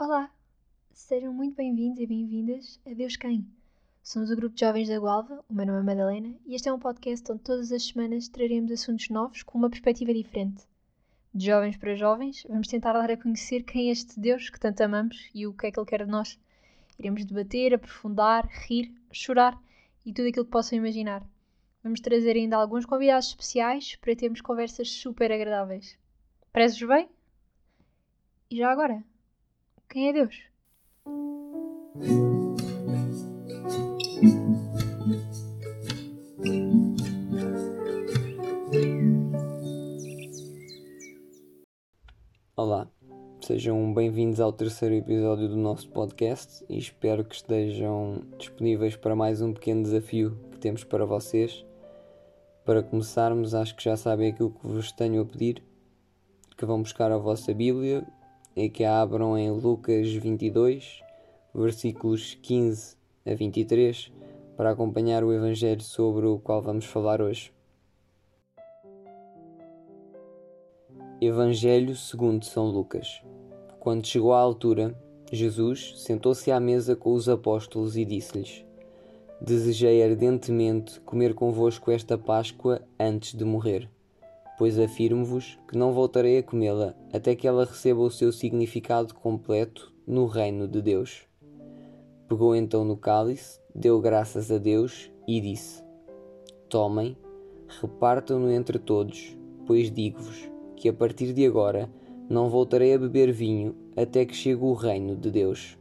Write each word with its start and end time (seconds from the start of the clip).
Olá, 0.00 0.32
sejam 0.94 1.30
muito 1.30 1.54
bem-vindos 1.56 2.00
e 2.00 2.06
bem-vindas 2.06 2.80
a 2.86 2.94
Deus 2.94 3.16
Quem. 3.16 3.46
Somos 4.02 4.30
o 4.30 4.34
grupo 4.34 4.54
de 4.54 4.60
jovens 4.62 4.88
da 4.88 4.98
Gualva, 4.98 5.44
o 5.46 5.52
meu 5.52 5.66
nome 5.66 5.80
é 5.80 5.82
Madalena 5.82 6.34
e 6.46 6.54
este 6.54 6.70
é 6.70 6.72
um 6.72 6.78
podcast 6.78 7.30
onde 7.30 7.42
todas 7.42 7.70
as 7.70 7.86
semanas 7.86 8.26
traremos 8.26 8.72
assuntos 8.72 9.10
novos 9.10 9.42
com 9.42 9.58
uma 9.58 9.68
perspectiva 9.68 10.14
diferente. 10.14 10.64
De 11.34 11.44
jovens 11.44 11.76
para 11.76 11.94
jovens, 11.94 12.46
vamos 12.48 12.68
tentar 12.68 12.94
dar 12.94 13.10
a 13.10 13.16
conhecer 13.18 13.62
quem 13.62 13.90
é 13.90 13.92
este 13.92 14.18
Deus 14.18 14.48
que 14.48 14.58
tanto 14.58 14.80
amamos 14.80 15.28
e 15.34 15.46
o 15.46 15.52
que 15.52 15.66
é 15.66 15.70
que 15.70 15.78
Ele 15.78 15.86
quer 15.86 16.06
de 16.06 16.10
nós. 16.10 16.40
Iremos 16.98 17.26
debater, 17.26 17.74
aprofundar, 17.74 18.46
rir, 18.46 18.94
chorar 19.12 19.62
e 20.06 20.14
tudo 20.14 20.28
aquilo 20.28 20.46
que 20.46 20.50
possam 20.50 20.78
imaginar. 20.78 21.22
Vamos 21.84 22.00
trazer 22.00 22.36
ainda 22.36 22.56
alguns 22.56 22.86
convidados 22.86 23.28
especiais 23.28 23.96
para 23.96 24.16
termos 24.16 24.40
conversas 24.40 24.90
super 24.90 25.30
agradáveis. 25.30 25.98
Prezes 26.50 26.82
bem? 26.88 27.06
E 28.50 28.56
já 28.56 28.72
agora, 28.72 29.04
quem 29.90 30.08
é 30.08 30.12
Deus? 30.12 30.40
Olá, 42.56 42.88
sejam 43.40 43.92
bem-vindos 43.92 44.38
ao 44.38 44.52
terceiro 44.52 44.94
episódio 44.94 45.48
do 45.48 45.56
nosso 45.56 45.88
podcast 45.90 46.64
e 46.68 46.78
espero 46.78 47.24
que 47.24 47.34
estejam 47.34 48.22
disponíveis 48.38 48.94
para 48.94 49.16
mais 49.16 49.42
um 49.42 49.52
pequeno 49.52 49.82
desafio 49.82 50.38
que 50.52 50.58
temos 50.58 50.84
para 50.84 51.04
vocês. 51.04 51.66
Para 52.64 52.82
começarmos, 52.82 53.54
acho 53.54 53.74
que 53.74 53.82
já 53.82 53.96
sabem 53.96 54.30
aquilo 54.30 54.52
que 54.52 54.68
vos 54.68 54.92
tenho 54.92 55.22
a 55.22 55.26
pedir, 55.26 55.64
que 56.56 56.64
vão 56.64 56.80
buscar 56.80 57.10
a 57.10 57.18
vossa 57.18 57.52
Bíblia 57.52 58.06
e 58.56 58.68
que 58.68 58.84
a 58.84 59.00
abram 59.00 59.36
em 59.38 59.50
Lucas 59.50 60.12
22, 60.12 61.00
versículos 61.54 62.38
15 62.42 62.96
a 63.26 63.34
23, 63.34 64.12
para 64.56 64.70
acompanhar 64.70 65.24
o 65.24 65.32
Evangelho 65.32 65.82
sobre 65.82 66.26
o 66.26 66.38
qual 66.38 66.60
vamos 66.60 66.84
falar 66.84 67.22
hoje. 67.22 67.52
Evangelho 71.20 71.94
segundo 71.94 72.44
São 72.44 72.66
Lucas. 72.66 73.22
Quando 73.78 74.06
chegou 74.06 74.32
à 74.32 74.40
altura, 74.40 74.98
Jesus 75.30 75.94
sentou-se 75.98 76.50
à 76.50 76.58
mesa 76.58 76.96
com 76.96 77.12
os 77.12 77.28
apóstolos 77.28 77.96
e 77.96 78.04
disse-lhes: 78.04 78.64
Desejei 79.40 80.02
ardentemente 80.02 81.00
comer 81.00 81.34
convosco 81.34 81.90
esta 81.90 82.18
Páscoa 82.18 82.82
antes 82.98 83.34
de 83.34 83.44
morrer, 83.44 83.88
pois 84.60 84.78
afirmo-vos 84.78 85.58
que 85.66 85.78
não 85.78 85.94
voltarei 85.94 86.36
a 86.36 86.42
comê-la 86.42 86.94
até 87.14 87.34
que 87.34 87.48
ela 87.48 87.64
receba 87.64 88.00
o 88.00 88.10
seu 88.10 88.30
significado 88.30 89.14
completo 89.14 89.90
no 90.06 90.26
reino 90.26 90.68
de 90.68 90.82
Deus. 90.82 91.22
Pegou 92.28 92.54
então 92.54 92.84
no 92.84 92.94
cálice, 92.94 93.58
deu 93.74 93.98
graças 94.02 94.52
a 94.52 94.58
Deus 94.58 95.10
e 95.26 95.40
disse: 95.40 95.82
Tomem, 96.68 97.16
repartam-no 97.80 98.52
entre 98.52 98.78
todos, 98.78 99.34
pois 99.64 99.90
digo-vos 99.90 100.50
que 100.76 100.90
a 100.90 100.92
partir 100.92 101.32
de 101.32 101.46
agora 101.46 101.90
não 102.28 102.50
voltarei 102.50 102.92
a 102.92 102.98
beber 102.98 103.32
vinho 103.32 103.74
até 103.96 104.26
que 104.26 104.36
chegue 104.36 104.62
o 104.62 104.74
reino 104.74 105.16
de 105.16 105.30
Deus. 105.30 105.78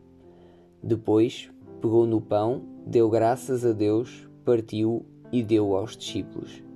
Depois 0.82 1.52
pegou 1.82 2.08
no 2.08 2.22
pão, 2.22 2.64
deu 2.88 3.10
graças 3.10 3.66
a 3.66 3.74
Deus, 3.74 4.26
partiu 4.46 5.06
e 5.34 5.44
deu 5.44 5.76
aos 5.76 5.98
discípulos. 5.98 6.69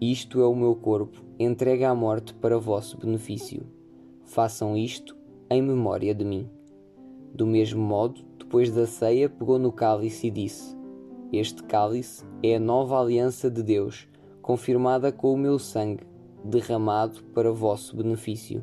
Isto 0.00 0.42
é 0.42 0.46
o 0.46 0.54
meu 0.54 0.74
corpo, 0.74 1.24
entregue 1.38 1.84
à 1.84 1.94
morte 1.94 2.34
para 2.34 2.58
vosso 2.58 2.98
benefício. 2.98 3.66
Façam 4.24 4.76
isto 4.76 5.16
em 5.48 5.62
memória 5.62 6.14
de 6.14 6.22
mim. 6.22 6.50
Do 7.34 7.46
mesmo 7.46 7.82
modo, 7.82 8.20
depois 8.38 8.70
da 8.70 8.86
ceia, 8.86 9.30
pegou 9.30 9.58
no 9.58 9.72
cálice 9.72 10.26
e 10.26 10.30
disse: 10.30 10.76
Este 11.32 11.62
cálice 11.62 12.26
é 12.42 12.56
a 12.56 12.60
nova 12.60 13.00
aliança 13.00 13.50
de 13.50 13.62
Deus, 13.62 14.06
confirmada 14.42 15.10
com 15.10 15.32
o 15.32 15.38
meu 15.38 15.58
sangue 15.58 16.04
derramado 16.44 17.24
para 17.32 17.50
vosso 17.50 17.96
benefício. 17.96 18.62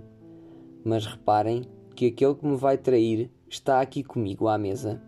Mas 0.86 1.08
reparem 1.08 1.64
que 1.96 2.06
aquele 2.06 2.36
que 2.36 2.46
me 2.46 2.58
vai 2.58 2.78
trair 2.78 3.32
está 3.50 3.82
aqui 3.82 4.04
comigo 4.04 4.48
à 4.48 4.58
mesa. 4.58 5.02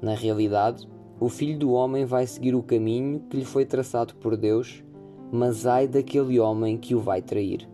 Na 0.00 0.14
realidade, 0.14 0.88
o 1.18 1.28
Filho 1.28 1.58
do 1.58 1.72
Homem 1.72 2.04
vai 2.04 2.24
seguir 2.26 2.54
o 2.54 2.62
caminho 2.62 3.20
que 3.28 3.38
lhe 3.38 3.44
foi 3.44 3.64
traçado 3.64 4.14
por 4.16 4.36
Deus, 4.36 4.84
mas 5.32 5.66
ai 5.66 5.86
daquele 5.88 6.38
homem 6.38 6.76
que 6.76 6.94
o 6.94 7.00
vai 7.00 7.20
trair. 7.20 7.68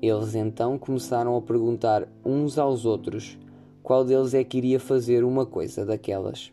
Eles 0.00 0.34
então 0.34 0.78
começaram 0.78 1.36
a 1.36 1.42
perguntar 1.42 2.08
uns 2.24 2.58
aos 2.58 2.84
outros 2.84 3.38
qual 3.82 4.04
deles 4.04 4.34
é 4.34 4.42
que 4.42 4.58
iria 4.58 4.80
fazer 4.80 5.24
uma 5.24 5.46
coisa 5.46 5.84
daquelas. 5.84 6.52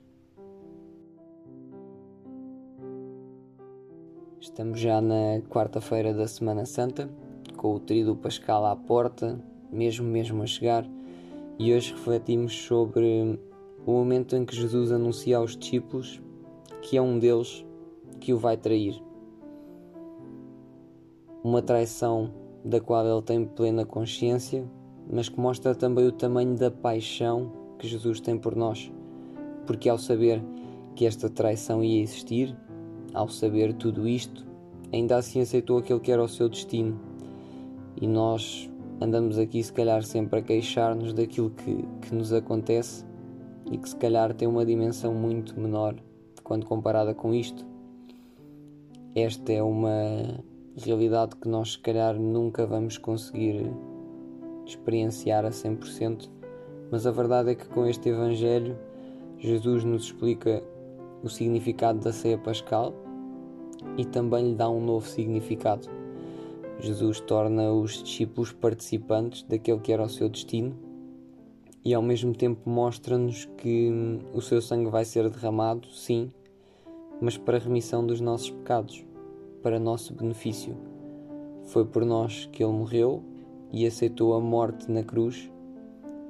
Estamos 4.39 4.79
já 4.79 5.01
na 5.01 5.41
quarta-feira 5.49 6.13
da 6.13 6.27
Semana 6.27 6.65
Santa, 6.65 7.09
com 7.57 7.75
o 7.75 7.79
tríduo 7.79 8.15
pascal 8.15 8.65
à 8.65 8.75
porta, 8.75 9.39
mesmo 9.71 10.07
mesmo 10.07 10.43
a 10.43 10.45
chegar, 10.45 10.85
e 11.57 11.73
hoje 11.73 11.91
refletimos 11.91 12.55
sobre 12.55 13.39
o 13.85 13.91
momento 13.91 14.35
em 14.35 14.45
que 14.45 14.55
Jesus 14.55 14.91
anuncia 14.91 15.37
aos 15.37 15.57
discípulos 15.57 16.21
que 16.81 16.97
é 16.97 17.01
um 17.01 17.19
deles 17.19 17.65
que 18.19 18.33
o 18.33 18.37
vai 18.37 18.55
trair. 18.55 19.08
Uma 21.43 21.61
traição 21.61 22.31
da 22.65 22.79
qual 22.79 23.05
ele 23.07 23.21
tem 23.21 23.45
plena 23.45 23.85
consciência, 23.85 24.69
mas 25.11 25.29
que 25.29 25.39
mostra 25.39 25.73
também 25.73 26.05
o 26.05 26.11
tamanho 26.11 26.55
da 26.55 26.69
paixão 26.69 27.51
que 27.77 27.87
Jesus 27.87 28.19
tem 28.19 28.37
por 28.37 28.55
nós, 28.55 28.91
porque 29.65 29.87
ao 29.87 29.97
saber 29.97 30.43
que 30.95 31.05
esta 31.05 31.29
traição 31.29 31.83
ia 31.83 32.01
existir, 32.01 32.55
ao 33.13 33.29
saber 33.29 33.73
tudo 33.73 34.07
isto, 34.07 34.45
ainda 34.91 35.15
assim 35.15 35.39
aceitou 35.41 35.77
aquele 35.77 35.99
que 35.99 36.11
era 36.11 36.21
o 36.21 36.27
seu 36.27 36.49
destino. 36.49 36.99
E 37.99 38.05
nós 38.05 38.69
andamos 39.01 39.37
aqui, 39.37 39.63
se 39.63 39.71
calhar, 39.71 40.03
sempre 40.03 40.39
a 40.39 40.41
queixar-nos 40.41 41.13
daquilo 41.13 41.51
que, 41.51 41.85
que 42.01 42.13
nos 42.13 42.33
acontece 42.33 43.05
e 43.71 43.77
que, 43.77 43.87
se 43.87 43.95
calhar, 43.95 44.33
tem 44.33 44.47
uma 44.47 44.65
dimensão 44.65 45.13
muito 45.13 45.59
menor 45.59 45.95
quando 46.43 46.65
comparada 46.65 47.13
com 47.13 47.33
isto. 47.33 47.65
Esta 49.15 49.53
é 49.53 49.63
uma 49.63 50.43
realidade 50.79 51.35
que 51.35 51.47
nós, 51.47 51.73
se 51.73 51.79
calhar, 51.79 52.15
nunca 52.17 52.65
vamos 52.65 52.97
conseguir 52.97 53.71
experienciar 54.65 55.45
a 55.45 55.49
100%, 55.49 56.29
mas 56.91 57.05
a 57.05 57.11
verdade 57.11 57.51
é 57.51 57.55
que 57.55 57.67
com 57.67 57.85
este 57.85 58.09
Evangelho, 58.09 58.77
Jesus 59.37 59.83
nos 59.83 60.05
explica 60.05 60.63
o 61.23 61.29
significado 61.29 61.99
da 61.99 62.11
ceia 62.11 62.37
pascal 62.37 62.93
e 63.97 64.05
também 64.05 64.49
lhe 64.49 64.55
dá 64.55 64.69
um 64.69 64.83
novo 64.83 65.07
significado. 65.07 65.87
Jesus 66.79 67.19
torna 67.19 67.71
os 67.71 68.01
discípulos 68.03 68.51
participantes 68.51 69.43
daquele 69.43 69.79
que 69.79 69.91
era 69.91 70.03
o 70.03 70.09
seu 70.09 70.29
destino 70.29 70.75
e 71.83 71.93
ao 71.93 72.01
mesmo 72.01 72.33
tempo 72.33 72.69
mostra-nos 72.69 73.45
que 73.57 73.89
hum, 73.89 74.19
o 74.33 74.41
seu 74.41 74.61
sangue 74.61 74.89
vai 74.89 75.05
ser 75.05 75.29
derramado, 75.29 75.87
sim, 75.89 76.31
mas 77.21 77.37
para 77.37 77.57
a 77.57 77.59
remissão 77.59 78.05
dos 78.05 78.21
nossos 78.21 78.51
pecados, 78.51 79.05
para 79.61 79.79
nosso 79.79 80.13
benefício. 80.13 80.75
Foi 81.65 81.85
por 81.85 82.05
nós 82.05 82.49
que 82.51 82.63
ele 82.63 82.73
morreu 82.73 83.23
e 83.71 83.85
aceitou 83.85 84.33
a 84.33 84.39
morte 84.39 84.91
na 84.91 85.03
cruz, 85.03 85.51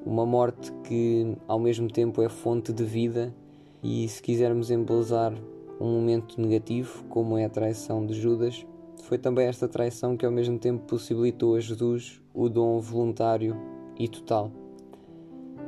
uma 0.05 0.25
morte 0.25 0.71
que 0.83 1.35
ao 1.47 1.59
mesmo 1.59 1.87
tempo 1.89 2.21
é 2.21 2.29
fonte 2.29 2.73
de 2.73 2.83
vida 2.83 3.33
e 3.81 4.07
se 4.07 4.21
quisermos 4.21 4.71
embelezar 4.71 5.33
um 5.79 5.93
momento 5.93 6.39
negativo, 6.39 7.03
como 7.05 7.37
é 7.37 7.45
a 7.45 7.49
traição 7.49 8.05
de 8.05 8.13
Judas, 8.13 8.65
foi 9.03 9.17
também 9.17 9.47
esta 9.47 9.67
traição 9.67 10.17
que 10.17 10.25
ao 10.25 10.31
mesmo 10.31 10.59
tempo 10.59 10.85
possibilitou 10.85 11.55
a 11.55 11.59
Jesus 11.59 12.21
o 12.33 12.49
dom 12.49 12.79
voluntário 12.79 13.55
e 13.97 14.07
total. 14.07 14.51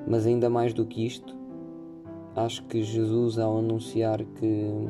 Mas 0.07 0.25
ainda 0.25 0.49
mais 0.49 0.73
do 0.73 0.85
que 0.85 1.05
isto, 1.05 1.35
acho 2.35 2.63
que 2.65 2.83
Jesus, 2.83 3.39
ao 3.39 3.57
anunciar 3.57 4.23
que, 4.23 4.89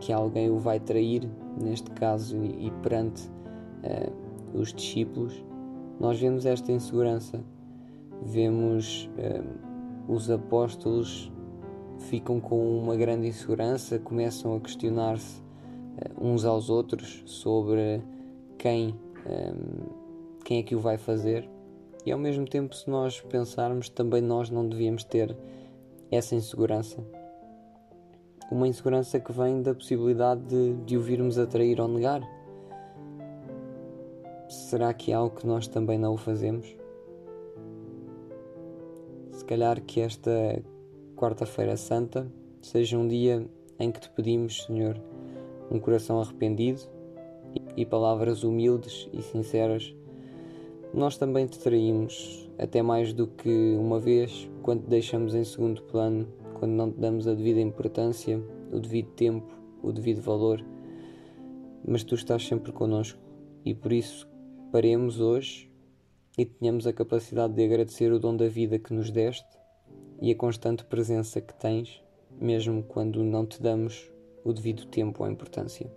que 0.00 0.12
alguém 0.12 0.50
o 0.50 0.58
vai 0.58 0.80
trair, 0.80 1.28
neste 1.56 1.90
caso 1.92 2.36
e, 2.44 2.70
perante 2.82 3.28
uh, 3.28 4.58
os 4.58 4.72
discípulos, 4.72 5.44
nós 5.98 6.20
vemos 6.20 6.46
esta 6.46 6.70
insegurança. 6.72 7.42
Vemos 8.22 9.10
uh, 9.18 10.12
os 10.12 10.30
apóstolos 10.30 11.32
ficam 11.98 12.38
com 12.40 12.78
uma 12.78 12.96
grande 12.96 13.26
insegurança, 13.26 13.98
começam 13.98 14.54
a 14.54 14.60
questionar-se 14.60 15.40
uh, 15.40 16.26
uns 16.26 16.44
aos 16.44 16.70
outros 16.70 17.22
sobre 17.26 18.02
quem, 18.58 18.94
um, 19.26 20.42
quem 20.44 20.58
é 20.58 20.62
que 20.62 20.76
o 20.76 20.80
vai 20.80 20.98
fazer. 20.98 21.48
E 22.04 22.12
ao 22.12 22.18
mesmo 22.18 22.44
tempo, 22.44 22.74
se 22.74 22.88
nós 22.88 23.20
pensarmos, 23.20 23.88
também 23.88 24.20
nós 24.20 24.48
não 24.48 24.68
devíamos 24.68 25.02
ter 25.02 25.36
essa 26.10 26.36
insegurança. 26.36 27.02
Uma 28.50 28.68
insegurança 28.68 29.18
que 29.18 29.32
vem 29.32 29.62
da 29.62 29.74
possibilidade 29.74 30.42
de, 30.42 30.74
de 30.84 30.96
o 30.96 31.00
virmos 31.00 31.38
atrair 31.38 31.80
ou 31.80 31.88
negar. 31.88 32.22
Será 34.48 34.94
que 34.94 35.10
é 35.10 35.14
algo 35.14 35.34
que 35.34 35.46
nós 35.46 35.66
também 35.66 35.98
não 35.98 36.14
o 36.14 36.16
fazemos? 36.16 36.76
Se 39.32 39.44
calhar 39.44 39.80
que 39.82 40.00
esta 40.00 40.30
Quarta-feira 41.16 41.78
Santa 41.78 42.30
seja 42.60 42.98
um 42.98 43.08
dia 43.08 43.48
em 43.78 43.90
que 43.90 43.98
te 44.00 44.10
pedimos, 44.10 44.64
Senhor, 44.64 45.00
um 45.70 45.78
coração 45.78 46.20
arrependido 46.20 46.82
e 47.74 47.86
palavras 47.86 48.44
humildes 48.44 49.08
e 49.14 49.22
sinceras. 49.22 49.94
Nós 50.92 51.16
também 51.16 51.46
te 51.46 51.58
traímos, 51.58 52.50
até 52.58 52.82
mais 52.82 53.14
do 53.14 53.26
que 53.26 53.76
uma 53.78 53.98
vez, 53.98 54.46
quando 54.62 54.86
deixamos 54.86 55.34
em 55.34 55.42
segundo 55.42 55.82
plano, 55.82 56.28
quando 56.58 56.72
não 56.72 56.90
damos 56.90 57.28
a 57.28 57.34
devida 57.34 57.60
importância, 57.60 58.42
o 58.72 58.80
devido 58.80 59.10
tempo, 59.10 59.52
o 59.82 59.92
devido 59.92 60.22
valor. 60.22 60.64
Mas 61.86 62.02
tu 62.02 62.14
estás 62.14 62.46
sempre 62.46 62.72
connosco 62.72 63.20
e 63.64 63.74
por 63.74 63.92
isso 63.92 64.28
paremos 64.72 65.20
hoje 65.20 65.70
e 66.38 66.44
tenhamos 66.44 66.86
a 66.86 66.92
capacidade 66.92 67.54
de 67.54 67.64
agradecer 67.64 68.10
o 68.10 68.18
dom 68.18 68.36
da 68.36 68.48
vida 68.48 68.78
que 68.78 68.92
nos 68.92 69.10
deste 69.10 69.56
e 70.20 70.30
a 70.30 70.34
constante 70.34 70.84
presença 70.84 71.40
que 71.40 71.54
tens, 71.54 72.02
mesmo 72.40 72.82
quando 72.82 73.22
não 73.22 73.44
te 73.44 73.62
damos 73.62 74.10
o 74.42 74.52
devido 74.52 74.86
tempo 74.86 75.22
ou 75.22 75.30
importância. 75.30 75.90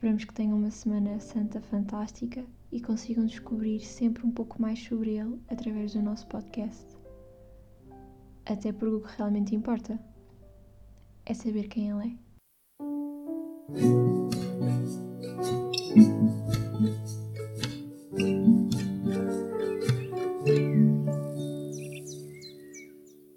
Esperamos 0.00 0.24
que 0.24 0.32
tenham 0.32 0.56
uma 0.56 0.70
semana 0.70 1.20
santa 1.20 1.60
fantástica 1.60 2.42
e 2.72 2.80
consigam 2.80 3.26
descobrir 3.26 3.80
sempre 3.80 4.26
um 4.26 4.30
pouco 4.30 4.58
mais 4.58 4.82
sobre 4.82 5.18
ele 5.18 5.38
através 5.46 5.92
do 5.92 6.00
nosso 6.00 6.26
podcast. 6.26 6.86
Até 8.46 8.72
porque 8.72 8.94
o 8.94 9.00
que 9.02 9.18
realmente 9.18 9.54
importa 9.54 10.02
é 11.26 11.34
saber 11.34 11.68
quem 11.68 11.90
ele 11.90 12.16
é. 13.76 14.09